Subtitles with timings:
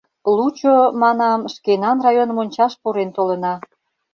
[0.35, 3.53] —Лучо, манам, шкенан район мончаш пурен толына.